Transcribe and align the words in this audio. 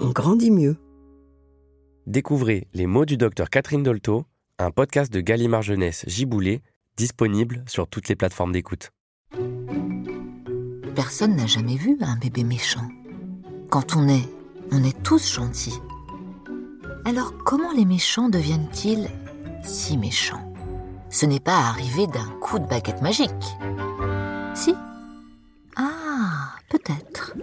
on 0.00 0.10
grandit 0.10 0.50
mieux. 0.50 0.76
Découvrez 2.06 2.68
Les 2.74 2.86
mots 2.86 3.04
du 3.04 3.16
docteur 3.16 3.50
Catherine 3.50 3.82
Dolto, 3.82 4.24
un 4.58 4.70
podcast 4.70 5.12
de 5.12 5.20
Gallimard 5.20 5.62
Jeunesse 5.62 6.04
Giboulé, 6.06 6.62
disponible 6.96 7.64
sur 7.66 7.88
toutes 7.88 8.08
les 8.08 8.16
plateformes 8.16 8.52
d'écoute. 8.52 8.90
Personne 10.94 11.36
n'a 11.36 11.46
jamais 11.46 11.76
vu 11.76 11.96
un 12.00 12.16
bébé 12.16 12.42
méchant. 12.44 12.88
Quand 13.70 13.96
on 13.96 14.08
est, 14.08 14.28
on 14.70 14.82
est 14.82 15.02
tous 15.02 15.34
gentils. 15.34 15.78
Alors 17.04 17.34
comment 17.44 17.72
les 17.72 17.84
méchants 17.84 18.28
deviennent-ils 18.28 19.08
si 19.62 19.98
méchants? 19.98 20.52
Ce 21.10 21.26
n'est 21.26 21.40
pas 21.40 21.58
arrivé 21.58 22.06
d'un 22.06 22.28
coup 22.40 22.58
de 22.58 22.66
baguette 22.66 23.02
magique. 23.02 23.30
Si? 24.54 24.74
Ah, 25.76 26.52
peut-être. 26.70 27.34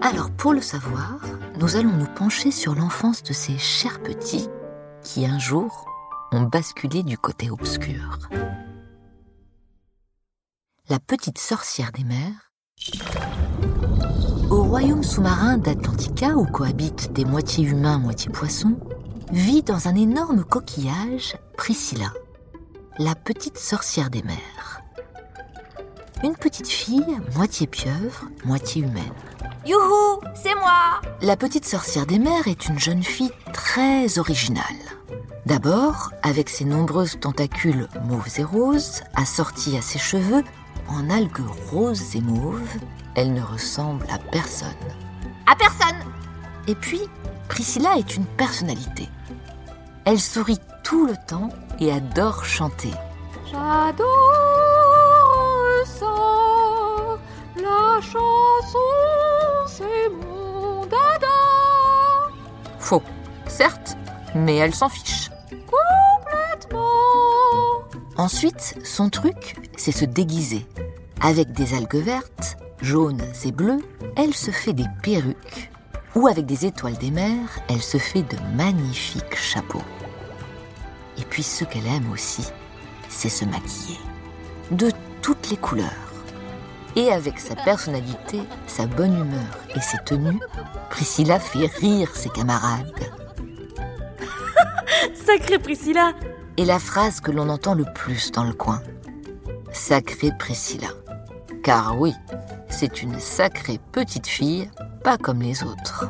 Alors 0.00 0.30
pour 0.30 0.52
le 0.52 0.60
savoir, 0.60 1.20
nous 1.58 1.76
allons 1.76 1.92
nous 1.92 2.12
pencher 2.14 2.50
sur 2.50 2.74
l'enfance 2.74 3.22
de 3.22 3.32
ces 3.32 3.56
chers 3.58 4.02
petits 4.02 4.48
qui 5.02 5.26
un 5.26 5.38
jour 5.38 5.86
ont 6.32 6.42
basculé 6.42 7.02
du 7.02 7.16
côté 7.16 7.50
obscur. 7.50 8.18
La 10.88 10.98
petite 10.98 11.38
sorcière 11.38 11.92
des 11.92 12.04
mers 12.04 12.52
au 14.50 14.62
royaume 14.62 15.02
sous-marin 15.02 15.58
d'Atlantica, 15.58 16.36
où 16.36 16.46
cohabitent 16.46 17.12
des 17.12 17.24
moitiés 17.24 17.64
humains, 17.64 17.98
moitié 17.98 18.30
poissons, 18.30 18.78
vit 19.32 19.62
dans 19.62 19.88
un 19.88 19.96
énorme 19.96 20.44
coquillage 20.44 21.36
Priscilla, 21.56 22.12
la 22.98 23.14
petite 23.16 23.58
sorcière 23.58 24.08
des 24.08 24.22
mers. 24.22 24.80
Une 26.22 26.36
petite 26.36 26.68
fille, 26.68 27.18
moitié 27.34 27.66
pieuvre, 27.66 28.26
moitié 28.44 28.82
humaine. 28.82 29.02
Youhou, 29.66 30.20
c'est 30.34 30.54
moi 30.54 31.00
La 31.22 31.36
petite 31.36 31.64
sorcière 31.64 32.06
des 32.06 32.20
mers 32.20 32.46
est 32.46 32.68
une 32.68 32.78
jeune 32.78 33.02
fille 33.02 33.32
très 33.52 34.20
originale. 34.20 34.62
D'abord, 35.44 36.12
avec 36.22 36.48
ses 36.48 36.64
nombreuses 36.64 37.18
tentacules 37.18 37.88
mauves 38.04 38.38
et 38.38 38.44
roses, 38.44 39.02
assorties 39.16 39.76
à 39.76 39.82
ses 39.82 39.98
cheveux 39.98 40.44
en 40.88 41.10
algues 41.10 41.42
roses 41.72 42.14
et 42.14 42.20
mauves, 42.20 42.76
elle 43.16 43.32
ne 43.32 43.42
ressemble 43.42 44.06
à 44.08 44.18
personne. 44.18 44.68
À 45.46 45.56
personne 45.56 46.00
Et 46.68 46.76
puis, 46.76 47.00
Priscilla 47.48 47.96
est 47.98 48.16
une 48.16 48.26
personnalité. 48.26 49.08
Elle 50.04 50.20
sourit 50.20 50.60
tout 50.84 51.06
le 51.06 51.14
temps 51.26 51.48
et 51.80 51.90
adore 51.90 52.44
chanter. 52.44 52.92
J'adore 53.50 54.06
ça 55.84 56.06
La 57.56 58.00
chanson, 58.00 58.78
Faux, 62.86 63.02
certes, 63.48 63.96
mais 64.36 64.54
elle 64.54 64.72
s'en 64.72 64.88
fiche. 64.88 65.28
Complètement 65.50 66.78
Ensuite, 68.16 68.78
son 68.84 69.10
truc, 69.10 69.56
c'est 69.76 69.90
se 69.90 70.04
déguiser. 70.04 70.64
Avec 71.20 71.50
des 71.50 71.74
algues 71.74 71.96
vertes, 71.96 72.56
jaunes 72.80 73.24
et 73.44 73.50
bleues, 73.50 73.82
elle 74.14 74.34
se 74.34 74.52
fait 74.52 74.72
des 74.72 74.86
perruques. 75.02 75.68
Ou 76.14 76.28
avec 76.28 76.46
des 76.46 76.64
étoiles 76.64 76.96
des 76.96 77.10
mers, 77.10 77.58
elle 77.68 77.82
se 77.82 77.98
fait 77.98 78.22
de 78.22 78.36
magnifiques 78.56 79.34
chapeaux. 79.34 79.82
Et 81.18 81.24
puis 81.24 81.42
ce 81.42 81.64
qu'elle 81.64 81.88
aime 81.88 82.12
aussi, 82.12 82.46
c'est 83.08 83.28
se 83.28 83.44
maquiller. 83.46 83.98
De 84.70 84.92
toutes 85.22 85.50
les 85.50 85.56
couleurs. 85.56 86.15
Et 86.96 87.12
avec 87.12 87.38
sa 87.38 87.54
personnalité, 87.54 88.40
sa 88.66 88.86
bonne 88.86 89.18
humeur 89.18 89.58
et 89.74 89.80
ses 89.80 89.98
tenues, 89.98 90.40
Priscilla 90.88 91.38
fait 91.38 91.66
rire 91.66 92.16
ses 92.16 92.30
camarades. 92.30 92.90
Sacrée 95.14 95.58
Priscilla 95.58 96.14
Et 96.56 96.64
la 96.64 96.78
phrase 96.78 97.20
que 97.20 97.30
l'on 97.30 97.50
entend 97.50 97.74
le 97.74 97.84
plus 97.94 98.32
dans 98.32 98.44
le 98.44 98.54
coin. 98.54 98.82
Sacrée 99.72 100.32
Priscilla. 100.38 100.88
Car 101.62 102.00
oui, 102.00 102.14
c'est 102.70 103.02
une 103.02 103.20
sacrée 103.20 103.78
petite 103.92 104.26
fille, 104.26 104.70
pas 105.04 105.18
comme 105.18 105.42
les 105.42 105.62
autres. 105.62 106.08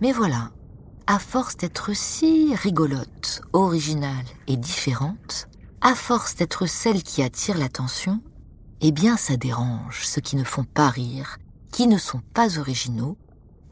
Mais 0.00 0.12
voilà, 0.12 0.50
à 1.08 1.18
force 1.18 1.56
d'être 1.56 1.96
si 1.96 2.54
rigolote, 2.54 3.42
originale 3.52 4.24
et 4.46 4.56
différente, 4.56 5.48
à 5.80 5.94
force 5.94 6.34
d'être 6.34 6.66
celle 6.66 7.02
qui 7.02 7.22
attire 7.22 7.58
l'attention, 7.58 8.20
eh 8.80 8.92
bien 8.92 9.16
ça 9.16 9.36
dérange 9.36 10.04
ceux 10.04 10.20
qui 10.20 10.36
ne 10.36 10.44
font 10.44 10.64
pas 10.64 10.88
rire, 10.88 11.38
qui 11.72 11.86
ne 11.86 11.98
sont 11.98 12.22
pas 12.34 12.58
originaux, 12.58 13.16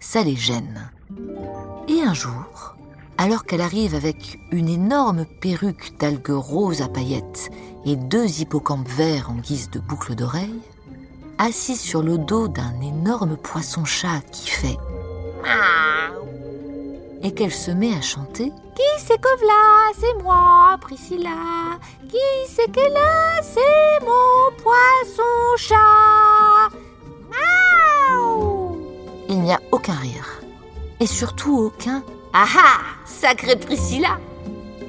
ça 0.01 0.23
les 0.23 0.37
gêne. 0.37 0.91
Et 1.89 2.03
un 2.03 2.15
jour, 2.15 2.77
alors 3.19 3.45
qu'elle 3.45 3.61
arrive 3.61 3.95
avec 3.95 4.39
une 4.51 4.69
énorme 4.69 5.25
perruque 5.41 5.95
d'algues 5.99 6.31
roses 6.31 6.83
à 6.83 6.89
paillettes 6.89 7.51
et 7.85 7.97
deux 7.97 8.41
hippocampes 8.41 8.89
verts 8.89 9.31
en 9.31 9.37
guise 9.37 9.71
de 9.71 9.81
boucles 9.81 10.15
d'oreilles, 10.15 10.61
assise 11.39 11.81
sur 11.81 12.03
le 12.03 12.19
dos 12.19 12.49
d'un 12.49 12.81
énorme 12.81 13.37
poisson-chat 13.37 14.21
qui 14.33 14.51
fait 14.51 14.79
et 17.27 17.33
qu'elle 17.33 17.53
se 17.53 17.73
met 17.73 17.93
à 17.93 18.01
chanter. 18.01 18.53
Qui 18.77 18.83
c'est 18.99 19.21
que 19.21 19.41
v'là 19.41 19.93
C'est 19.99 20.23
moi, 20.23 20.77
Priscilla. 20.81 21.77
Qui 22.09 22.19
c'est 22.49 22.71
qu'elle 22.71 22.93
là 22.93 23.43
C'est 23.43 24.05
mon 24.05 24.53
poisson-chat 24.63 25.75
Il 29.29 29.43
n'y 29.43 29.53
a 29.53 29.61
aucun 29.73 29.95
rire. 29.95 30.41
Et 31.01 31.07
surtout 31.09 31.59
aucun 31.59 32.05
Ah 32.33 32.47
ah! 32.57 32.81
Sacrée 33.05 33.57
Priscilla! 33.57 34.19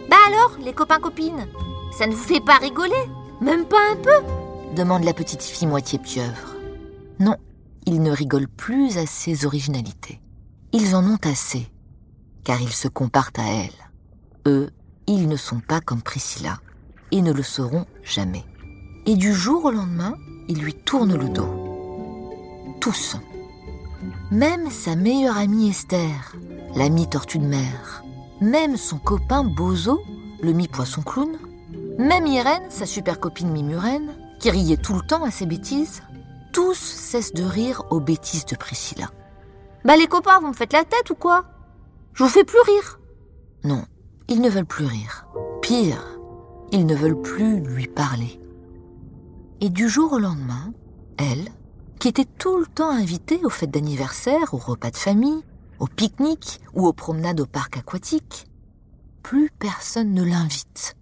Bah 0.07 0.17
alors, 0.27 0.51
les 0.63 0.73
copains-copines 0.73 1.47
Ça 1.91 2.05
ne 2.05 2.13
vous 2.13 2.23
fait 2.23 2.39
pas 2.39 2.57
rigoler? 2.57 3.09
Même 3.41 3.65
pas 3.65 3.81
un 3.91 3.95
peu? 3.95 4.25
demande 4.75 5.05
la 5.05 5.13
petite 5.13 5.41
fille 5.41 5.67
moitié 5.67 5.97
pieuvre. 5.97 6.53
Non, 7.19 7.35
ils 7.87 7.99
ne 7.99 8.11
rigolent 8.11 8.47
plus 8.47 8.99
à 8.99 9.07
ses 9.07 9.45
originalités. 9.47 10.21
Ils 10.71 10.95
en 10.95 11.03
ont 11.03 11.17
assez, 11.23 11.67
car 12.47 12.61
ils 12.61 12.71
se 12.71 12.88
comparent 12.88 13.33
à 13.39 13.44
elle. 13.44 13.89
Eux, 14.47 14.69
ils 15.05 15.27
ne 15.27 15.35
sont 15.35 15.59
pas 15.59 15.81
comme 15.81 16.01
Priscilla, 16.01 16.61
et 17.11 17.21
ne 17.21 17.33
le 17.33 17.44
seront 17.44 17.85
jamais. 18.03 18.45
Et 19.05 19.17
du 19.17 19.33
jour 19.33 19.65
au 19.65 19.71
lendemain, 19.71 20.13
ils 20.47 20.61
lui 20.61 20.73
tournent 20.73 21.17
le 21.17 21.27
dos. 21.27 22.77
tous. 22.79 23.17
Même 24.31 24.71
sa 24.71 24.95
meilleure 24.95 25.35
amie 25.35 25.71
Esther, 25.71 26.38
l'amie 26.73 27.09
tortue 27.09 27.39
de 27.39 27.47
mer, 27.47 28.05
même 28.39 28.77
son 28.77 28.97
copain 28.97 29.44
Bozo, 29.44 30.01
le 30.41 30.53
mi-poisson 30.53 31.01
clown, 31.01 31.38
même 31.97 32.27
Irène, 32.27 32.69
sa 32.69 32.85
super 32.85 33.19
copine 33.19 33.51
mi-murène, 33.51 34.15
qui 34.39 34.51
riait 34.51 34.77
tout 34.77 34.94
le 34.94 35.01
temps 35.01 35.25
à 35.25 35.31
ses 35.31 35.47
bêtises, 35.47 36.01
tous 36.53 36.77
cessent 36.77 37.33
de 37.33 37.44
rire 37.44 37.83
aux 37.89 37.99
bêtises 37.99 38.45
de 38.45 38.55
Priscilla. 38.55 39.09
Bah 39.83 39.97
les 39.97 40.07
copains, 40.07 40.39
vous 40.39 40.47
me 40.47 40.53
faites 40.53 40.71
la 40.71 40.85
tête 40.85 41.09
ou 41.09 41.15
quoi? 41.15 41.44
Je 42.17 42.23
vous 42.23 42.29
fais 42.29 42.43
plus 42.43 42.59
rire. 42.65 42.99
Non, 43.63 43.85
ils 44.27 44.41
ne 44.41 44.49
veulent 44.49 44.65
plus 44.65 44.87
rire. 44.87 45.27
Pire, 45.61 46.19
ils 46.71 46.87
ne 46.87 46.95
veulent 46.95 47.21
plus 47.21 47.59
lui 47.59 47.85
parler. 47.85 48.39
Et 49.61 49.69
du 49.69 49.87
jour 49.87 50.13
au 50.13 50.17
lendemain, 50.17 50.73
elle, 51.19 51.51
qui 51.99 52.07
était 52.07 52.25
tout 52.25 52.57
le 52.57 52.65
temps 52.65 52.89
invitée 52.89 53.39
aux 53.43 53.51
fêtes 53.51 53.69
d'anniversaire, 53.69 54.55
aux 54.55 54.57
repas 54.57 54.89
de 54.89 54.97
famille, 54.97 55.43
aux 55.77 55.85
pique-niques 55.85 56.59
ou 56.73 56.87
aux 56.87 56.93
promenades 56.93 57.39
au 57.39 57.45
parc 57.45 57.77
aquatique, 57.77 58.47
plus 59.21 59.51
personne 59.51 60.11
ne 60.11 60.23
l'invite. 60.23 60.95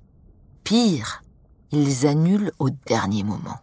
Pire, 0.66 1.24
ils 1.72 2.08
annulent 2.08 2.52
au 2.60 2.70
dernier 2.70 3.24
moment. 3.24 3.62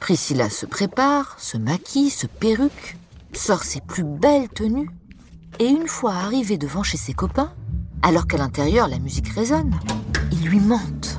Priscilla 0.00 0.50
se 0.50 0.66
prépare, 0.66 1.34
se 1.40 1.56
maquille, 1.56 2.10
se 2.10 2.26
perruque, 2.26 2.98
sort 3.32 3.64
ses 3.64 3.80
plus 3.80 4.04
belles 4.04 4.50
tenues, 4.50 4.90
et 5.58 5.66
une 5.68 5.88
fois 5.88 6.12
arrivée 6.12 6.58
devant 6.58 6.82
chez 6.82 6.96
ses 6.96 7.12
copains, 7.12 7.52
alors 8.02 8.26
qu'à 8.26 8.36
l'intérieur 8.36 8.88
la 8.88 8.98
musique 8.98 9.28
résonne, 9.28 9.78
ils 10.32 10.48
lui 10.48 10.60
mentent. 10.60 11.18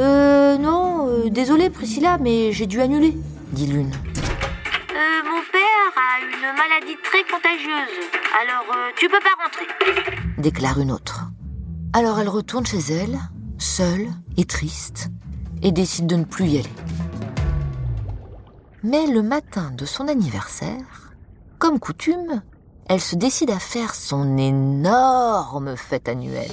Euh 0.00 0.56
non, 0.58 1.08
euh, 1.08 1.30
désolé 1.30 1.70
Priscilla, 1.70 2.18
mais 2.18 2.52
j'ai 2.52 2.66
dû 2.66 2.80
annuler, 2.80 3.16
dit 3.52 3.66
l'une. 3.66 3.92
Euh, 3.92 5.22
mon 5.24 5.40
père 5.52 5.92
a 5.96 6.20
une 6.20 6.56
maladie 6.56 6.96
très 7.02 7.22
contagieuse, 7.24 8.08
alors 8.40 8.64
euh, 8.74 8.90
tu 8.96 9.08
peux 9.08 9.20
pas 9.20 9.42
rentrer. 9.42 9.66
déclare 10.38 10.80
une 10.80 10.92
autre. 10.92 11.24
Alors 11.92 12.18
elle 12.18 12.28
retourne 12.28 12.66
chez 12.66 12.92
elle, 12.92 13.18
seule 13.58 14.08
et 14.36 14.44
triste, 14.44 15.08
et 15.62 15.72
décide 15.72 16.06
de 16.06 16.16
ne 16.16 16.24
plus 16.24 16.46
y 16.46 16.58
aller. 16.58 16.68
Mais 18.82 19.06
le 19.06 19.22
matin 19.22 19.70
de 19.70 19.86
son 19.86 20.08
anniversaire, 20.08 21.12
comme 21.58 21.78
coutume, 21.78 22.42
elle 22.88 23.00
se 23.00 23.16
décide 23.16 23.50
à 23.50 23.58
faire 23.58 23.94
son 23.94 24.36
énorme 24.36 25.76
fête 25.76 26.08
annuelle. 26.08 26.50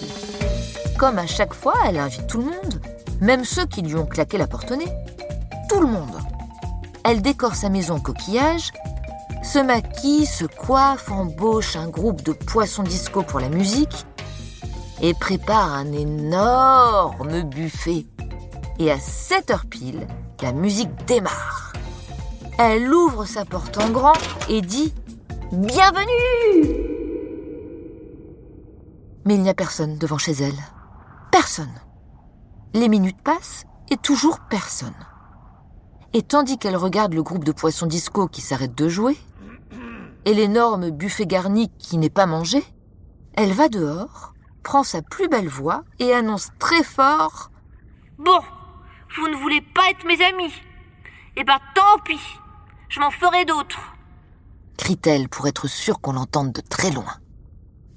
Comme 0.97 1.19
à 1.19 1.27
chaque 1.27 1.53
fois, 1.53 1.73
elle 1.85 1.97
invite 1.97 2.27
tout 2.27 2.39
le 2.39 2.45
monde, 2.45 2.81
même 3.19 3.43
ceux 3.43 3.65
qui 3.65 3.81
lui 3.81 3.95
ont 3.95 4.05
claqué 4.05 4.37
la 4.37 4.47
porte 4.47 4.71
au 4.71 4.75
nez. 4.75 4.91
Tout 5.69 5.81
le 5.81 5.87
monde. 5.87 6.19
Elle 7.03 7.21
décore 7.21 7.55
sa 7.55 7.69
maison 7.69 7.95
en 7.95 7.99
coquillage, 7.99 8.71
se 9.43 9.59
maquille, 9.59 10.25
se 10.25 10.45
coiffe, 10.45 11.11
embauche 11.11 11.75
un 11.75 11.87
groupe 11.87 12.21
de 12.23 12.33
poissons 12.33 12.83
disco 12.83 13.23
pour 13.23 13.39
la 13.39 13.49
musique 13.49 14.05
et 15.01 15.13
prépare 15.13 15.73
un 15.73 15.91
énorme 15.91 17.41
buffet. 17.43 18.05
Et 18.79 18.91
à 18.91 18.99
7 18.99 19.51
heures 19.51 19.65
pile, 19.65 20.07
la 20.41 20.53
musique 20.53 20.93
démarre. 21.05 21.73
Elle 22.57 22.93
ouvre 22.93 23.25
sa 23.25 23.43
porte 23.43 23.77
en 23.79 23.89
grand 23.89 24.13
et 24.47 24.61
dit 24.61 24.93
Bienvenue 25.51 26.07
Mais 29.25 29.36
il 29.36 29.42
n'y 29.42 29.50
a 29.50 29.53
personne 29.53 29.98
devant 29.98 30.18
chez 30.18 30.31
elle. 30.31 30.57
Personne. 31.30 31.74
Les 32.74 32.88
minutes 32.88 33.21
passent 33.21 33.65
et 33.89 33.98
toujours 33.98 34.39
personne. 34.50 34.95
Et 36.13 36.21
tandis 36.21 36.57
qu'elle 36.57 36.77
regarde 36.77 37.13
le 37.13 37.21
groupe 37.21 37.44
de 37.44 37.51
poissons 37.51 37.86
disco 37.86 38.30
qui 38.30 38.39
s'arrête 38.39 38.75
de 38.75 38.88
jouer, 38.88 39.18
et 40.24 40.33
l'énorme 40.33 40.89
buffet 40.89 41.25
garni 41.25 41.69
qui 41.77 41.98
n'est 41.98 42.09
pas 42.09 42.27
mangé, 42.27 42.63
elle 43.33 43.51
va 43.51 43.68
dehors, 43.68 44.33
prend 44.63 44.83
sa 44.83 45.01
plus 45.01 45.27
belle 45.27 45.50
voix 45.50 45.83
et 46.00 46.13
annonce 46.13 46.51
très 46.59 46.83
fort 46.83 47.51
Bon, 48.18 48.39
vous 49.18 49.27
ne 49.27 49.36
voulez 49.36 49.59
pas 49.59 49.89
être 49.89 50.06
mes 50.06 50.24
amis 50.24 50.53
Eh 51.36 51.44
ben 51.44 51.57
tant 51.75 52.00
pis, 52.06 52.21
je 52.88 53.01
m'en 53.01 53.12
ferai 53.12 53.44
d'autres. 53.44 53.81
Crie-t-elle 54.81 55.29
pour 55.29 55.47
être 55.47 55.67
sûre 55.67 56.01
qu'on 56.01 56.13
l'entende 56.13 56.53
de 56.53 56.61
très 56.61 56.89
loin. 56.89 57.13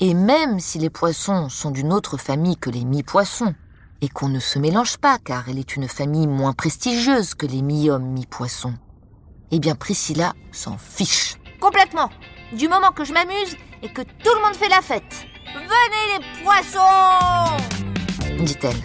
Et 0.01 0.13
même 0.13 0.61
si 0.61 0.79
les 0.79 0.91
poissons 0.91 1.49
sont 1.49 1.71
d'une 1.71 1.95
autre 1.95 2.19
famille 2.19 2.59
que 2.59 2.69
les 2.69 2.85
mi-poissons, 2.85 3.55
et 4.03 4.11
qu'on 4.11 4.29
ne 4.29 4.39
se 4.39 4.59
mélange 4.59 4.99
pas 4.99 5.17
car 5.17 5.49
elle 5.49 5.59
est 5.59 5.77
une 5.77 5.89
famille 5.89 6.27
moins 6.27 6.53
prestigieuse 6.53 7.33
que 7.33 7.47
les 7.47 7.63
mi-hommes 7.63 8.05
mi-poissons, 8.05 8.75
eh 9.51 9.61
bien 9.61 9.75
Priscilla 9.75 10.35
s'en 10.53 10.77
fiche. 10.77 11.37
Complètement. 11.59 12.11
Du 12.53 12.69
moment 12.69 12.91
que 12.91 13.05
je 13.05 13.15
m'amuse 13.15 13.57
et 13.83 13.91
que 13.91 14.03
tout 14.03 14.35
le 14.35 14.43
monde 14.43 14.55
fait 14.55 14.69
la 14.69 14.83
fête. 14.83 15.27
Venez 15.55 16.19
les 16.19 16.45
poissons 16.45 17.57
dit-elle. 18.45 18.77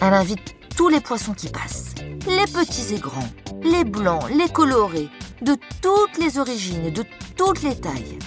Elle 0.00 0.14
invite 0.14 0.54
tous 0.76 0.88
les 0.88 1.00
poissons 1.00 1.34
qui 1.34 1.48
passent, 1.48 1.96
les 2.28 2.46
petits 2.52 2.94
et 2.94 3.00
grands, 3.00 3.28
les 3.64 3.82
blancs, 3.82 4.30
les 4.30 4.48
colorés, 4.50 5.08
de 5.44 5.56
toutes 5.82 6.18
les 6.18 6.38
origines 6.38 6.86
et 6.86 6.90
de 6.90 7.04
toutes 7.36 7.62
les 7.62 7.78
tailles. 7.78 8.18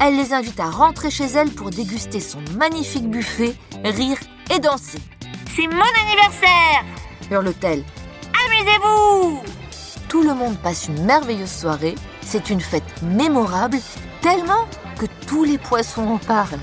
Elle 0.00 0.16
les 0.16 0.32
invite 0.32 0.60
à 0.60 0.70
rentrer 0.70 1.10
chez 1.10 1.26
elle 1.26 1.50
pour 1.50 1.70
déguster 1.70 2.20
son 2.20 2.38
magnifique 2.56 3.10
buffet, 3.10 3.54
rire 3.84 4.18
et 4.54 4.60
danser. 4.60 5.00
C'est 5.54 5.66
mon 5.66 5.82
anniversaire 6.06 6.84
Hurle-t-elle. 7.30 7.84
Amusez-vous 8.46 9.42
Tout 10.08 10.22
le 10.22 10.34
monde 10.34 10.56
passe 10.58 10.86
une 10.88 11.04
merveilleuse 11.04 11.50
soirée. 11.50 11.96
C'est 12.22 12.50
une 12.50 12.60
fête 12.60 13.02
mémorable, 13.02 13.78
tellement 14.20 14.66
que 14.98 15.06
tous 15.26 15.44
les 15.44 15.58
poissons 15.58 16.06
en 16.06 16.18
parlent. 16.18 16.58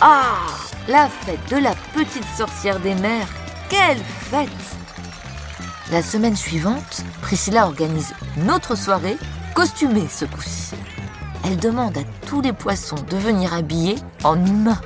Ah 0.00 0.46
La 0.88 1.08
fête 1.08 1.48
de 1.50 1.56
la 1.56 1.74
petite 1.94 2.26
sorcière 2.36 2.80
des 2.80 2.94
mers 2.96 3.28
Quelle 3.68 3.98
fête 3.98 4.48
La 5.90 6.02
semaine 6.02 6.36
suivante, 6.36 7.04
Priscilla 7.22 7.66
organise 7.66 8.12
une 8.36 8.50
autre 8.50 8.76
soirée, 8.76 9.16
costumée 9.56 10.06
ce 10.10 10.26
coup-ci. 10.26 10.74
Elle 11.42 11.56
demande 11.56 11.96
à 11.96 12.02
tous 12.26 12.42
les 12.42 12.52
poissons 12.52 13.02
de 13.08 13.16
venir 13.16 13.54
habillés 13.54 13.96
en 14.22 14.36
humains. 14.36 14.82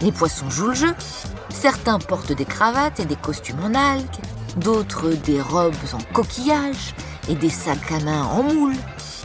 Les 0.00 0.10
poissons 0.10 0.50
jouent 0.50 0.70
le 0.70 0.74
jeu. 0.74 0.94
Certains 1.48 2.00
portent 2.00 2.32
des 2.32 2.44
cravates 2.44 2.98
et 2.98 3.04
des 3.04 3.14
costumes 3.14 3.62
en 3.62 3.72
algues, 3.72 4.04
d'autres 4.56 5.10
des 5.10 5.40
robes 5.40 5.74
en 5.92 6.12
coquillage 6.12 6.96
et 7.28 7.36
des 7.36 7.50
sacs 7.50 7.92
à 7.92 8.00
main 8.00 8.24
en 8.24 8.42
moule. 8.42 8.74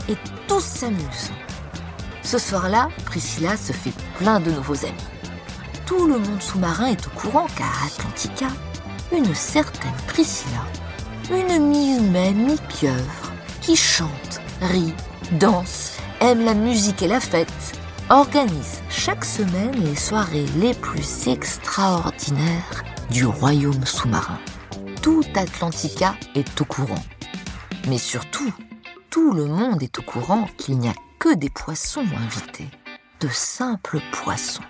Et 0.08 0.16
tous 0.46 0.62
s'amusent. 0.62 1.32
Ce 2.22 2.38
soir-là, 2.38 2.88
Priscilla 3.06 3.56
se 3.56 3.72
fait 3.72 3.92
plein 4.18 4.38
de 4.38 4.52
nouveaux 4.52 4.84
amis. 4.84 5.10
Tout 5.84 6.06
le 6.06 6.18
monde 6.18 6.40
sous-marin 6.40 6.86
est 6.86 7.06
au 7.08 7.10
courant 7.10 7.48
qu'à 7.56 7.64
Atlantica, 7.84 8.46
une 9.10 9.34
certaine 9.34 9.90
Priscilla, 10.06 10.62
une 11.32 11.70
mi-humaine, 11.70 12.46
mi-pieuvre, 12.46 13.32
qui 13.60 13.74
chante, 13.74 14.40
rit, 14.60 14.94
danse, 15.38 15.96
aime 16.20 16.44
la 16.44 16.54
musique 16.54 17.02
et 17.02 17.08
la 17.08 17.20
fête, 17.20 17.78
organise 18.10 18.80
chaque 18.88 19.24
semaine 19.24 19.74
les 19.84 19.96
soirées 19.96 20.46
les 20.58 20.74
plus 20.74 21.28
extraordinaires 21.28 22.84
du 23.10 23.26
royaume 23.26 23.84
sous-marin. 23.84 24.38
Tout 25.02 25.24
Atlantica 25.34 26.14
est 26.34 26.60
au 26.60 26.64
courant. 26.64 27.02
Mais 27.88 27.98
surtout, 27.98 28.52
tout 29.10 29.32
le 29.32 29.46
monde 29.46 29.82
est 29.82 29.98
au 29.98 30.02
courant 30.02 30.46
qu'il 30.56 30.78
n'y 30.78 30.88
a 30.88 30.94
que 31.18 31.34
des 31.34 31.50
poissons 31.50 32.04
invités, 32.24 32.68
de 33.20 33.28
simples 33.28 34.00
poissons. 34.12 34.62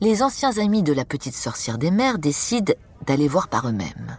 Les 0.00 0.22
anciens 0.22 0.56
amis 0.58 0.82
de 0.82 0.92
la 0.92 1.04
petite 1.04 1.36
sorcière 1.36 1.78
des 1.78 1.90
mers 1.90 2.18
décident 2.18 2.72
d'aller 3.06 3.28
voir 3.28 3.48
par 3.48 3.68
eux-mêmes. 3.68 4.18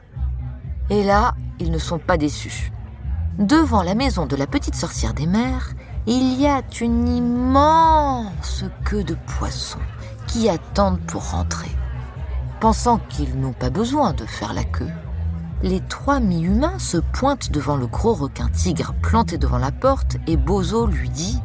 Et 0.89 1.03
là, 1.03 1.33
ils 1.59 1.71
ne 1.71 1.79
sont 1.79 2.00
pas 2.00 2.17
déçus. 2.17 2.71
Devant 3.39 3.81
la 3.81 3.95
maison 3.95 4.25
de 4.25 4.35
la 4.35 4.45
petite 4.45 4.75
sorcière 4.75 5.13
des 5.13 5.25
mers, 5.25 5.69
il 6.05 6.39
y 6.39 6.47
a 6.47 6.61
une 6.81 7.07
immense 7.07 8.65
queue 8.83 9.05
de 9.05 9.15
poissons 9.38 9.79
qui 10.27 10.50
attendent 10.50 11.00
pour 11.07 11.31
rentrer. 11.31 11.71
Pensant 12.59 13.00
qu'ils 13.09 13.39
n'ont 13.39 13.53
pas 13.53 13.69
besoin 13.69 14.13
de 14.13 14.25
faire 14.25 14.53
la 14.53 14.65
queue, 14.65 14.89
les 15.63 15.79
trois 15.79 16.19
mi-humains 16.19 16.77
se 16.77 16.97
pointent 16.97 17.51
devant 17.51 17.77
le 17.77 17.88
gros 17.88 18.13
requin 18.13 18.50
tigre 18.50 18.93
planté 19.01 19.38
devant 19.38 19.59
la 19.59 19.71
porte 19.71 20.17
et 20.27 20.35
Bozo 20.35 20.85
lui 20.85 21.09
dit 21.09 21.39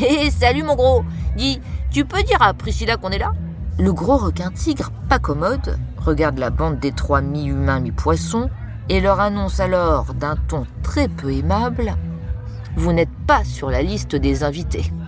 Hé, 0.00 0.30
salut 0.30 0.64
mon 0.64 0.74
gros 0.74 1.04
Dis, 1.36 1.60
tu 1.90 2.04
peux 2.04 2.22
dire 2.24 2.42
à 2.42 2.54
Priscilla 2.54 2.96
qu'on 2.96 3.10
est 3.10 3.18
là? 3.18 3.32
Le 3.78 3.92
gros 3.92 4.16
requin 4.16 4.50
tigre, 4.50 4.90
pas 5.08 5.20
commode, 5.20 5.78
regarde 5.96 6.38
la 6.38 6.50
bande 6.50 6.80
des 6.80 6.92
trois 6.92 7.20
mi-humains 7.20 7.80
mi-poissons 7.80 8.50
et 8.90 9.00
leur 9.00 9.20
annonce 9.20 9.60
alors 9.60 10.14
d'un 10.14 10.34
ton 10.34 10.66
très 10.82 11.06
peu 11.06 11.32
aimable 11.32 11.94
Vous 12.76 12.92
n'êtes 12.92 13.16
pas 13.24 13.44
sur 13.44 13.70
la 13.70 13.82
liste 13.82 14.16
des 14.16 14.44
invités. 14.44 14.92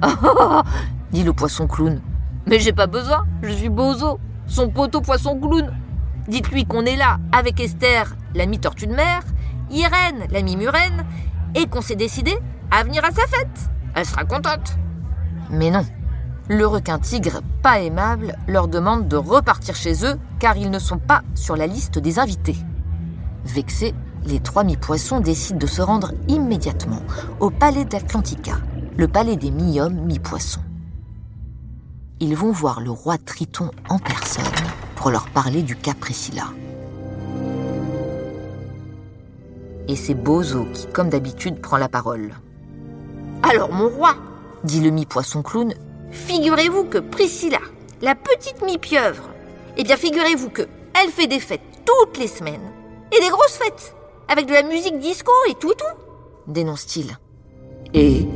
Ah, 0.00 0.62
dit 1.10 1.24
le 1.24 1.32
poisson 1.32 1.66
clown. 1.66 2.00
Mais 2.46 2.60
j'ai 2.60 2.72
pas 2.72 2.86
besoin, 2.86 3.26
je 3.42 3.50
suis 3.50 3.68
Bozo, 3.68 4.20
son 4.46 4.68
poteau 4.68 5.00
poisson 5.00 5.38
clown. 5.40 5.74
Dites-lui 6.28 6.66
qu'on 6.66 6.86
est 6.86 6.96
là 6.96 7.18
avec 7.32 7.58
Esther, 7.58 8.14
l'amie 8.34 8.60
tortue 8.60 8.86
de 8.86 8.94
mer, 8.94 9.22
Irène, 9.70 10.28
l'amie 10.30 10.56
murène, 10.56 11.04
et 11.56 11.66
qu'on 11.66 11.80
s'est 11.80 11.96
décidé 11.96 12.36
à 12.70 12.84
venir 12.84 13.04
à 13.04 13.10
sa 13.10 13.26
fête. 13.26 13.70
Elle 13.94 14.06
sera 14.06 14.24
contente. 14.24 14.76
Mais 15.50 15.70
non. 15.70 15.84
Le 16.48 16.66
requin 16.66 16.98
tigre, 16.98 17.40
pas 17.62 17.80
aimable, 17.80 18.36
leur 18.46 18.68
demande 18.68 19.08
de 19.08 19.16
repartir 19.16 19.74
chez 19.74 20.04
eux 20.04 20.18
car 20.38 20.56
ils 20.56 20.70
ne 20.70 20.78
sont 20.78 20.98
pas 20.98 21.22
sur 21.34 21.56
la 21.56 21.66
liste 21.66 21.98
des 21.98 22.18
invités. 22.18 22.56
Vexés, 23.44 23.94
les 24.24 24.40
trois 24.40 24.64
mi-poissons 24.64 25.20
décident 25.20 25.58
de 25.58 25.66
se 25.66 25.82
rendre 25.82 26.12
immédiatement 26.28 27.02
au 27.40 27.50
palais 27.50 27.84
d'Atlantica, 27.84 28.58
le 28.96 29.08
palais 29.08 29.36
des 29.36 29.50
mi-hommes, 29.50 30.00
mi-poissons. 30.04 30.62
Ils 32.20 32.36
vont 32.36 32.52
voir 32.52 32.80
le 32.80 32.90
roi 32.90 33.16
Triton 33.16 33.70
en 33.88 33.98
personne 33.98 34.44
pour 34.96 35.10
leur 35.10 35.28
parler 35.30 35.62
du 35.62 35.76
cas 35.76 35.94
Priscilla. 35.94 36.44
Et 39.86 39.96
c'est 39.96 40.14
Bozo 40.14 40.66
qui, 40.74 40.86
comme 40.88 41.08
d'habitude, 41.08 41.60
prend 41.60 41.78
la 41.78 41.88
parole. 41.88 42.32
Alors, 43.42 43.72
mon 43.72 43.88
roi, 43.88 44.16
Dit 44.64 44.80
le 44.80 44.90
mi-poisson 44.90 45.42
clown, 45.42 45.72
figurez-vous 46.10 46.84
que 46.84 46.98
Priscilla, 46.98 47.60
la 48.02 48.16
petite 48.16 48.60
mi-pieuvre, 48.64 49.30
eh 49.76 49.84
bien, 49.84 49.96
figurez-vous 49.96 50.50
que 50.50 50.62
elle 51.00 51.10
fait 51.10 51.28
des 51.28 51.38
fêtes 51.38 51.62
toutes 51.84 52.18
les 52.18 52.26
semaines 52.26 52.72
et 53.18 53.20
des 53.20 53.30
grosses 53.30 53.56
fêtes 53.58 53.94
avec 54.28 54.46
de 54.46 54.52
la 54.52 54.62
musique 54.62 54.98
disco 55.00 55.32
et 55.48 55.54
tout 55.54 55.70
et 55.72 55.76
tout. 55.76 55.96
dénonce-t-il. 56.46 57.16
Et 57.94 58.26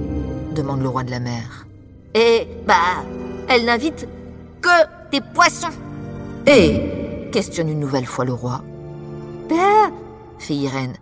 demande 0.53 0.83
le 0.83 0.89
roi 0.89 1.03
de 1.05 1.11
la 1.11 1.21
mer. 1.21 1.67
Et 2.15 2.47
bah, 2.67 3.05
elle 3.49 3.65
n'invite 3.65 4.09
que 4.61 5.11
des 5.11 5.21
poissons. 5.21 5.69
Et 6.47 7.29
questionne 7.33 7.69
une 7.69 7.81
nouvelle 7.81 8.07
fois 8.07 8.25
le 8.25 8.33
roi. 8.33 8.63
Bah, 9.49 9.91
Fait 10.39 10.55
Irène. 10.55 10.97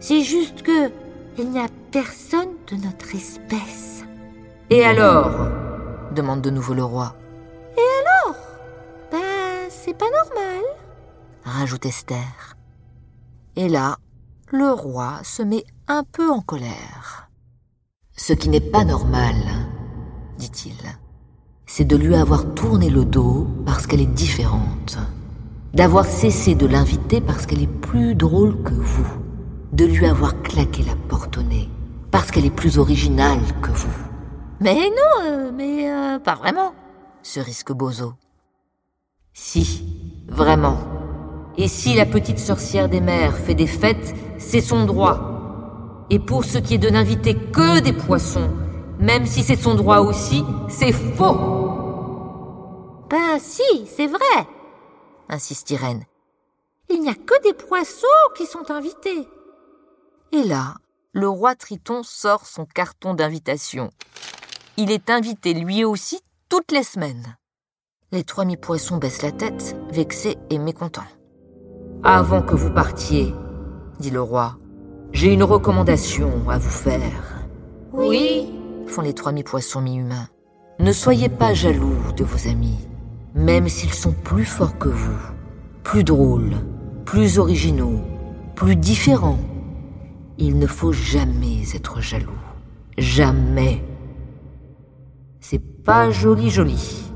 c'est 0.00 0.22
juste 0.22 0.62
que 0.62 0.90
il 1.38 1.50
n'y 1.50 1.60
a 1.60 1.66
personne 1.90 2.50
de 2.70 2.76
notre 2.76 3.14
espèce. 3.14 4.02
Et 4.70 4.84
alors 4.84 5.30
demande 6.14 6.42
de 6.42 6.50
nouveau 6.50 6.74
le 6.74 6.84
roi. 6.84 7.14
Bah, 9.10 9.18
c'est 9.68 9.96
pas 9.96 10.06
normal. 10.06 10.64
rajoute 11.44 11.84
Esther. 11.86 12.56
Et 13.56 13.68
là, 13.68 13.98
le 14.50 14.70
roi 14.70 15.20
se 15.22 15.42
met 15.42 15.64
un 15.88 16.04
peu 16.04 16.30
en 16.30 16.40
colère. 16.40 17.30
Ce 18.16 18.32
qui 18.32 18.48
n'est 18.48 18.60
pas 18.60 18.84
normal, 18.84 19.34
dit-il, 20.38 20.76
c'est 21.66 21.84
de 21.84 21.96
lui 21.96 22.14
avoir 22.14 22.54
tourné 22.54 22.88
le 22.90 23.04
dos 23.04 23.46
parce 23.66 23.86
qu'elle 23.86 24.00
est 24.00 24.06
différente, 24.06 24.98
d'avoir 25.74 26.04
cessé 26.04 26.54
de 26.54 26.66
l'inviter 26.66 27.20
parce 27.20 27.46
qu'elle 27.46 27.62
est 27.62 27.66
plus 27.66 28.14
drôle 28.14 28.62
que 28.62 28.74
vous, 28.74 29.06
de 29.72 29.84
lui 29.84 30.06
avoir 30.06 30.40
claqué 30.42 30.82
la 30.82 30.96
porte 31.08 31.38
au 31.38 31.42
nez 31.42 31.68
parce 32.10 32.30
qu'elle 32.30 32.44
est 32.44 32.50
plus 32.50 32.78
originale 32.78 33.40
que 33.62 33.70
vous, 33.70 33.88
Mais 34.60 34.90
non, 34.90 35.24
euh, 35.24 35.50
mais 35.52 35.90
euh, 35.90 36.18
pas 36.18 36.34
vraiment. 36.34 36.74
se 37.22 37.40
risque 37.40 37.72
Bozo. 37.72 38.14
Si, 39.32 40.24
vraiment. 40.28 40.91
Et 41.58 41.68
si 41.68 41.94
la 41.94 42.06
petite 42.06 42.38
sorcière 42.38 42.88
des 42.88 43.00
mers 43.00 43.36
fait 43.36 43.54
des 43.54 43.66
fêtes, 43.66 44.14
c'est 44.38 44.60
son 44.60 44.84
droit. 44.84 46.06
Et 46.10 46.18
pour 46.18 46.44
ce 46.44 46.58
qui 46.58 46.74
est 46.74 46.78
de 46.78 46.88
n'inviter 46.90 47.34
que 47.34 47.80
des 47.80 47.92
poissons, 47.92 48.50
même 48.98 49.26
si 49.26 49.42
c'est 49.42 49.56
son 49.56 49.74
droit 49.74 49.98
aussi, 49.98 50.44
c'est 50.68 50.92
faux, 50.92 51.36
Ben 53.10 53.38
si, 53.38 53.86
c'est 53.86 54.06
vrai. 54.06 54.46
insiste 55.28 55.70
Irène. 55.70 56.04
Il 56.88 57.00
n'y 57.00 57.08
a 57.10 57.14
que 57.14 57.42
des 57.42 57.54
poissons 57.54 58.06
qui 58.36 58.46
sont 58.46 58.70
invités. 58.70 59.28
Et 60.32 60.44
là, 60.44 60.74
le 61.12 61.28
roi 61.28 61.54
Triton 61.54 62.02
sort 62.02 62.46
son 62.46 62.64
carton 62.64 63.14
d'invitation. 63.14 63.90
Il 64.76 64.90
est 64.90 65.10
invité 65.10 65.52
lui 65.54 65.84
aussi 65.84 66.20
toutes 66.48 66.72
les 66.72 66.82
semaines. 66.82 67.36
Les 68.12 68.24
trois 68.24 68.44
mi-poissons 68.44 68.96
baissent 68.98 69.22
la 69.22 69.32
tête, 69.32 69.76
vexés 69.90 70.36
et 70.50 70.58
mécontents. 70.58 71.02
Avant 72.04 72.42
que 72.42 72.56
vous 72.56 72.70
partiez, 72.70 73.32
dit 74.00 74.10
le 74.10 74.20
roi, 74.20 74.56
j'ai 75.12 75.32
une 75.32 75.44
recommandation 75.44 76.30
à 76.48 76.58
vous 76.58 76.70
faire, 76.70 77.44
Oui. 77.92 78.52
font 78.86 79.02
les 79.02 79.12
trois 79.12 79.30
mi-poissons 79.32 79.80
mi-humains. 79.80 80.26
Ne 80.80 80.92
soyez 80.92 81.28
pas 81.28 81.54
jaloux 81.54 81.94
de 82.16 82.24
vos 82.24 82.48
amis, 82.48 82.88
même 83.34 83.68
s'ils 83.68 83.92
sont 83.94 84.12
plus 84.12 84.44
forts 84.44 84.78
que 84.78 84.88
vous, 84.88 85.18
plus 85.84 86.02
drôles, 86.02 86.56
plus 87.04 87.38
originaux, 87.38 88.00
plus 88.56 88.74
différents. 88.74 89.38
Il 90.38 90.58
ne 90.58 90.66
faut 90.66 90.92
jamais 90.92 91.62
être 91.74 92.00
jaloux. 92.00 92.30
Jamais. 92.98 93.84
C'est 95.40 95.62
pas 95.84 96.10
joli 96.10 96.50
joli. 96.50 97.11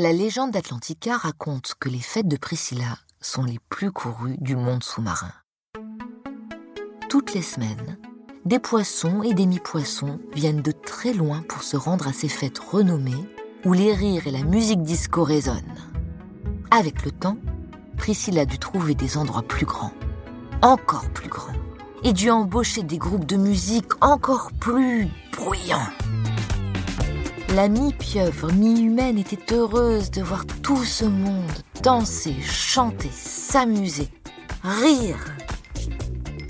La 0.00 0.12
légende 0.12 0.52
d'Atlantica 0.52 1.16
raconte 1.16 1.74
que 1.80 1.88
les 1.88 1.98
fêtes 1.98 2.28
de 2.28 2.36
Priscilla 2.36 2.98
sont 3.20 3.42
les 3.42 3.58
plus 3.68 3.90
courues 3.90 4.36
du 4.38 4.54
monde 4.54 4.84
sous-marin. 4.84 5.32
Toutes 7.08 7.34
les 7.34 7.42
semaines, 7.42 7.98
des 8.44 8.60
poissons 8.60 9.24
et 9.24 9.34
des 9.34 9.44
mi-poissons 9.44 10.20
viennent 10.32 10.62
de 10.62 10.70
très 10.70 11.12
loin 11.12 11.42
pour 11.48 11.64
se 11.64 11.76
rendre 11.76 12.06
à 12.06 12.12
ces 12.12 12.28
fêtes 12.28 12.60
renommées 12.60 13.28
où 13.64 13.72
les 13.72 13.92
rires 13.92 14.28
et 14.28 14.30
la 14.30 14.44
musique 14.44 14.84
disco 14.84 15.24
résonnent. 15.24 15.64
Avec 16.70 17.04
le 17.04 17.10
temps, 17.10 17.38
Priscilla 17.96 18.42
a 18.42 18.46
dû 18.46 18.60
trouver 18.60 18.94
des 18.94 19.16
endroits 19.16 19.42
plus 19.42 19.66
grands, 19.66 19.94
encore 20.62 21.10
plus 21.10 21.28
grands, 21.28 21.58
et 22.04 22.12
dû 22.12 22.30
embaucher 22.30 22.84
des 22.84 22.98
groupes 22.98 23.26
de 23.26 23.36
musique 23.36 24.00
encore 24.00 24.52
plus 24.60 25.08
bruyants. 25.32 25.90
La 27.54 27.68
mi-pieuvre, 27.68 28.52
mi-humaine 28.52 29.18
était 29.18 29.54
heureuse 29.54 30.10
de 30.10 30.20
voir 30.20 30.44
tout 30.62 30.84
ce 30.84 31.06
monde 31.06 31.50
danser, 31.82 32.34
chanter, 32.42 33.08
s'amuser, 33.10 34.08
rire. 34.62 35.16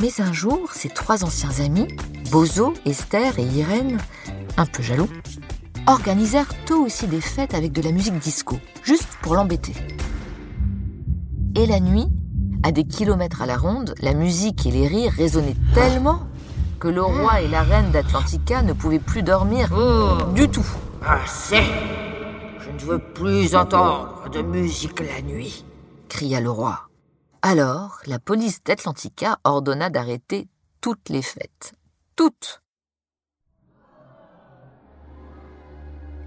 Mais 0.00 0.20
un 0.20 0.32
jour, 0.32 0.72
ses 0.72 0.88
trois 0.88 1.24
anciens 1.24 1.64
amis, 1.64 1.86
Bozo, 2.32 2.74
Esther 2.84 3.38
et 3.38 3.44
Irène, 3.44 3.98
un 4.56 4.66
peu 4.66 4.82
jaloux, 4.82 5.08
organisèrent 5.86 6.52
eux 6.72 6.78
aussi 6.78 7.06
des 7.06 7.20
fêtes 7.20 7.54
avec 7.54 7.72
de 7.72 7.82
la 7.82 7.92
musique 7.92 8.18
disco, 8.18 8.58
juste 8.82 9.08
pour 9.22 9.36
l'embêter. 9.36 9.74
Et 11.54 11.66
la 11.66 11.78
nuit, 11.78 12.08
à 12.64 12.72
des 12.72 12.84
kilomètres 12.84 13.40
à 13.40 13.46
la 13.46 13.56
ronde, 13.56 13.94
la 14.02 14.14
musique 14.14 14.66
et 14.66 14.72
les 14.72 14.88
rires 14.88 15.12
résonnaient 15.12 15.56
tellement 15.74 16.22
que 16.80 16.88
le 16.88 17.02
roi 17.02 17.40
et 17.40 17.48
la 17.48 17.62
reine 17.62 17.92
d'Atlantica 17.92 18.62
ne 18.62 18.72
pouvaient 18.72 18.98
plus 18.98 19.22
dormir 19.22 19.68
du 20.34 20.48
tout. 20.48 20.66
Assez. 21.04 21.62
Je 22.60 22.70
ne 22.70 22.78
veux 22.80 22.98
plus 22.98 23.54
entendre 23.54 24.28
de 24.30 24.42
musique 24.42 25.00
la 25.00 25.22
nuit. 25.22 25.64
cria 26.08 26.40
le 26.40 26.50
roi. 26.50 26.88
Alors, 27.42 28.00
la 28.06 28.18
police 28.18 28.62
d'Atlantica 28.64 29.38
ordonna 29.44 29.90
d'arrêter 29.90 30.48
toutes 30.80 31.08
les 31.08 31.22
fêtes. 31.22 31.72
Toutes. 32.16 32.62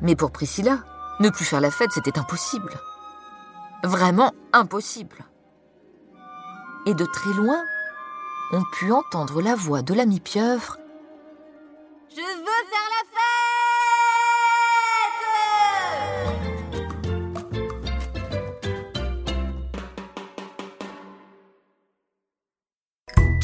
Mais 0.02 0.16
pour 0.16 0.32
Priscilla, 0.32 0.80
ne 1.20 1.30
plus 1.30 1.46
faire 1.46 1.62
la 1.62 1.72
fête, 1.72 1.92
c'était 1.92 2.18
impossible. 2.18 2.74
Vraiment 3.84 4.32
impossible. 4.54 5.26
Et 6.86 6.94
de 6.94 7.06
très 7.06 7.34
loin, 7.34 7.62
on 8.54 8.64
put 8.74 8.92
entendre 8.92 9.42
la 9.42 9.56
voix 9.56 9.82
de 9.82 9.94
l'ami 9.94 10.20
pieuvre 10.20 10.78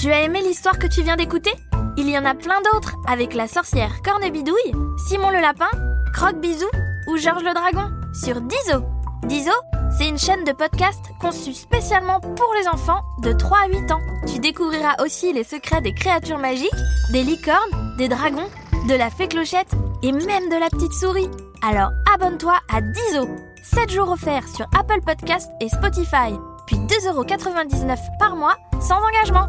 Tu 0.08 0.14
as 0.14 0.22
aimé 0.22 0.42
l'histoire 0.42 0.80
que 0.80 0.88
tu 0.88 1.04
viens 1.04 1.18
d'écouter? 1.18 1.52
Il 1.98 2.10
y 2.10 2.18
en 2.18 2.24
a 2.24 2.34
plein 2.34 2.62
d'autres 2.62 2.96
avec 3.10 3.34
la 3.34 3.46
sorcière 3.46 4.02
Cornebidouille, 4.02 4.72
Simon 5.06 5.32
le 5.32 5.42
lapin, 5.42 5.68
Croque 6.14 6.40
Bisou 6.40 6.70
ou 7.10 7.18
Georges 7.18 7.44
le 7.44 7.54
dragon 7.54 7.92
sur 8.14 8.40
Dizo. 8.40 8.86
Dizo, 9.24 9.52
c'est 9.92 10.08
une 10.08 10.18
chaîne 10.18 10.46
de 10.46 10.54
podcast 10.54 11.04
conçue 11.20 11.54
spécialement 11.54 12.22
pour 12.22 12.54
les 12.58 12.70
enfants 12.70 13.02
de 13.22 13.34
3 13.34 13.58
à 13.58 13.68
8 13.68 13.92
ans. 13.92 14.00
Tu 14.26 14.40
découvriras 14.40 14.96
aussi 15.04 15.34
les 15.34 15.44
secrets 15.44 15.82
des 15.82 15.94
créatures 15.94 16.40
magiques, 16.40 16.72
des 17.12 17.24
licornes, 17.24 17.98
des 17.98 18.08
dragons, 18.08 18.50
de 18.88 18.96
la 18.96 19.10
fée 19.10 19.28
clochette 19.28 19.74
et 20.04 20.14
même 20.14 20.48
de 20.48 20.58
la 20.58 20.70
petite 20.70 20.94
souris. 20.94 21.30
Alors 21.62 21.92
abonne-toi 22.14 22.58
à 22.74 22.80
Dizo. 22.80 23.28
7 23.62 23.92
jours 23.92 24.12
offerts 24.12 24.48
sur 24.48 24.68
Apple 24.80 25.02
Podcast 25.06 25.52
et 25.60 25.68
Spotify, 25.68 26.32
puis 26.68 26.78
2,99€ 26.78 27.98
par 28.20 28.36
mois 28.36 28.56
sans 28.80 29.00
engagement. 29.02 29.48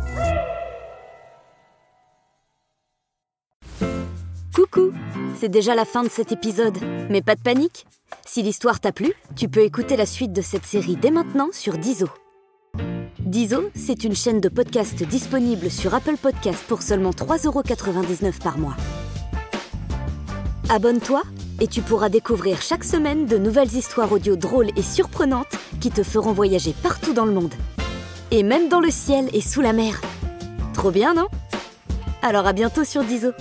Coucou 4.55 4.93
C'est 5.37 5.51
déjà 5.51 5.75
la 5.75 5.85
fin 5.85 6.03
de 6.03 6.09
cet 6.09 6.33
épisode, 6.33 6.79
mais 7.11 7.21
pas 7.21 7.35
de 7.35 7.43
panique 7.43 7.87
Si 8.25 8.43
l'histoire 8.43 8.81
t'a 8.81 8.93
plu, 8.93 9.13
tu 9.37 9.49
peux 9.49 9.61
écouter 9.61 9.97
la 9.97 10.07
suite 10.07 10.33
de 10.33 10.41
cette 10.41 10.65
série 10.65 10.97
dès 10.97 11.11
maintenant 11.11 11.49
sur 11.53 11.77
Dizo. 11.77 12.09
Diso, 13.19 13.71
c'est 13.75 14.05
une 14.05 14.15
chaîne 14.15 14.41
de 14.41 14.49
podcast 14.49 15.03
disponible 15.03 15.71
sur 15.71 15.95
Apple 15.95 16.17
Podcast 16.17 16.65
pour 16.67 16.83
seulement 16.83 17.11
3,99€ 17.11 18.43
par 18.43 18.57
mois. 18.57 18.75
Abonne-toi 20.71 21.23
et 21.61 21.67
tu 21.67 21.83
pourras 21.83 22.09
découvrir 22.09 22.63
chaque 22.63 22.85
semaine 22.85 23.27
de 23.27 23.39
nouvelles 23.39 23.75
histoires 23.75 24.13
audio 24.13 24.37
drôles 24.37 24.71
et 24.77 24.83
surprenantes 24.83 25.57
qui 25.80 25.90
te 25.90 26.02
feront 26.02 26.32
voyager 26.32 26.75
partout 26.82 27.12
dans 27.12 27.25
le 27.25 27.32
monde. 27.32 27.54
Et 28.30 28.42
même 28.42 28.68
dans 28.68 28.80
le 28.80 28.90
ciel 28.90 29.28
et 29.32 29.40
sous 29.40 29.61
la 29.61 29.73
mer. 29.73 30.00
Trop 30.75 30.90
bien, 30.90 31.14
non? 31.14 31.28
Alors 32.23 32.47
à 32.47 32.52
bientôt 32.52 32.85
sur 32.85 33.04
Diso. 33.04 33.32